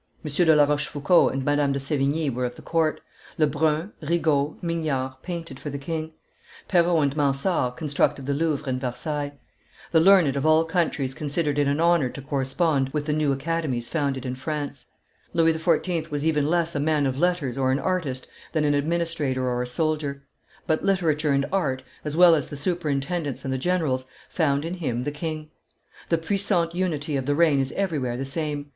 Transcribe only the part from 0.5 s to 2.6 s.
la Rochefoucauld and Madame de Sevigne were of